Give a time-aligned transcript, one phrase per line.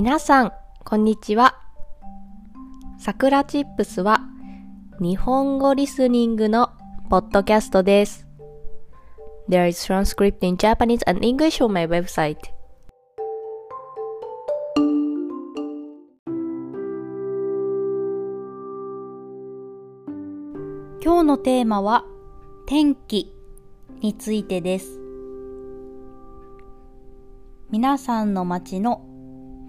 [0.00, 0.52] 皆さん、
[0.84, 1.56] こんにちは。
[3.00, 4.20] さくらチップスは
[5.00, 6.70] 日本語リスニングの
[7.10, 8.24] ポッドキャストです。
[9.48, 12.36] There is transcript in Japanese and English on my website.
[21.02, 22.04] 今日のテーマは
[22.66, 23.34] 天気
[24.00, 25.00] についてです。
[27.72, 29.07] 皆さんの街の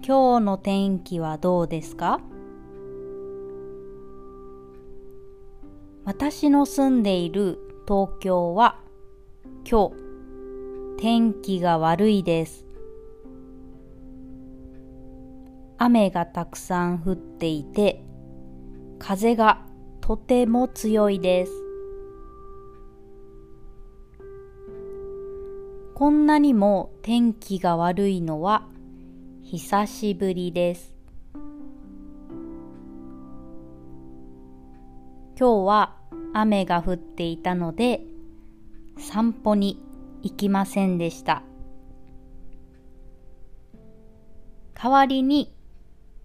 [0.02, 2.22] 今日の天気はどうですか？
[6.06, 8.80] 私の住んでいる東京は
[9.70, 9.94] 今日
[10.98, 12.64] 天気が悪いです。
[15.76, 18.02] 雨がたくさん降っていて
[18.98, 19.66] 風が
[20.00, 21.52] とても強いです。
[25.94, 28.66] こんなにも天気が悪いのは
[29.52, 30.94] 久しぶりです。
[35.36, 35.96] 今日は
[36.32, 38.02] 雨が降っていたので
[38.96, 39.82] 散歩に
[40.22, 41.42] 行きませんでした。
[44.80, 45.52] 代わりに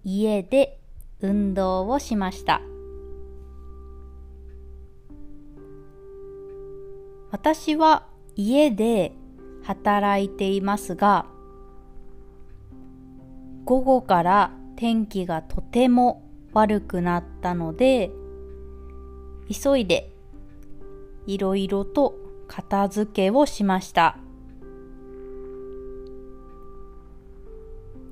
[0.03, 0.79] 家で
[1.19, 2.61] 運動をしました。
[7.31, 8.05] 私は
[8.35, 9.13] 家で
[9.63, 11.25] 働いていますが、
[13.65, 16.21] 午後から天気がとても
[16.53, 18.11] 悪くなったので、
[19.49, 20.11] 急いで
[21.25, 22.15] いろいろと
[22.47, 24.19] 片付けをしました。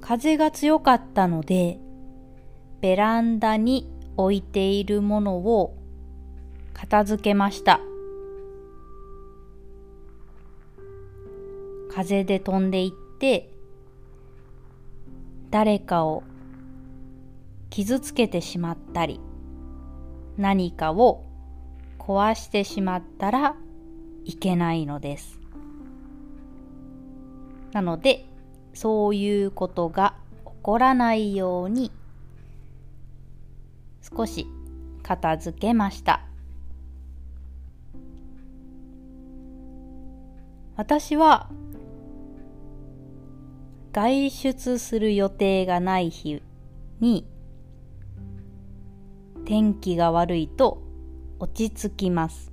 [0.02, 1.80] 風が強かったので、
[2.82, 3.88] ベランダに
[4.18, 5.78] 置いているものを
[6.74, 7.80] 片付けました。
[11.94, 13.53] 風で飛んでいって
[15.54, 16.24] 誰かを
[17.70, 19.20] 傷つけてしまったり
[20.36, 21.26] 何かを
[22.00, 23.56] 壊してしまったら
[24.26, 25.40] いけないのです。
[27.72, 28.26] なので
[28.74, 31.92] そういうことが起こらないように
[34.02, 34.48] 少し
[35.04, 36.26] 片付けました。
[40.78, 41.48] 私は
[43.94, 46.42] 外出する予定がない日
[47.00, 47.28] に
[49.46, 50.82] 天気が悪いと
[51.38, 52.52] 落ち着きます。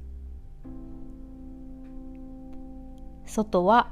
[3.24, 3.90] 外は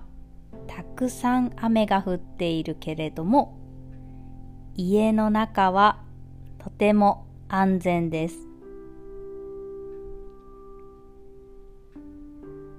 [0.66, 3.58] たくさん雨が降っているけれども
[4.75, 6.03] 家の中は
[6.58, 8.37] とても安全です。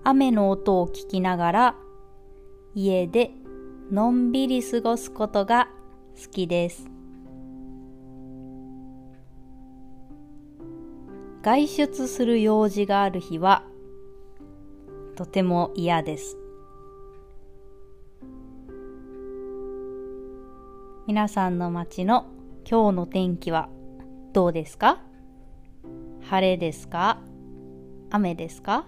[0.03, 1.75] 雨の音を聞きながら
[2.75, 3.31] 家で
[3.91, 5.67] のんびり過ごすことが
[6.15, 6.87] 好きです。
[11.41, 13.63] 外出する用事がある日は
[15.15, 16.37] とても嫌です。
[21.07, 22.27] 皆さんの街の
[22.69, 23.69] 今日の天気は
[24.33, 25.01] どうですか？
[26.29, 27.17] 晴れですか？
[28.11, 28.85] 雨ですか？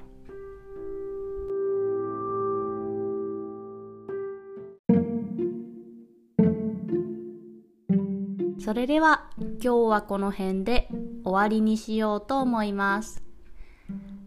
[8.60, 10.88] それでは今日はこの辺で
[11.24, 13.22] 終わりにしようと思います。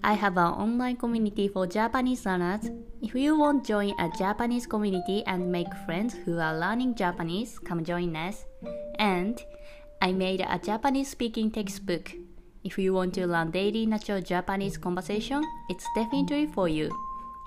[0.01, 2.71] I have an online community for Japanese learners.
[3.01, 7.59] If you want to join a Japanese community and make friends who are learning Japanese,
[7.59, 8.45] come join us.
[8.97, 9.37] And
[10.01, 12.13] I made a Japanese speaking textbook.
[12.63, 16.89] If you want to learn daily natural Japanese conversation, it's definitely for you.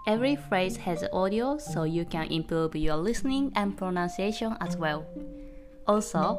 [0.06, 5.06] Every phrase has audio so you can improve your listening and pronunciation as well.
[5.86, 6.38] Also,